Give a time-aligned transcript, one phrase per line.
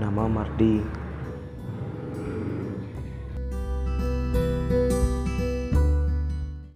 [0.00, 0.99] nama Mardi.